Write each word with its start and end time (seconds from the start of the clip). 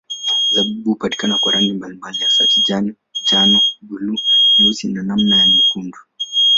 Zabibu 0.49 0.89
hupatikana 0.91 1.37
kwa 1.37 1.51
rangi 1.53 1.71
mbalimbali 1.73 2.17
hasa 2.23 2.45
kijani, 2.47 2.93
njano, 3.21 3.61
buluu, 3.81 4.17
nyeusi 4.59 4.87
na 4.87 5.03
namna 5.03 5.37
za 5.37 5.47
nyekundu. 5.47 5.97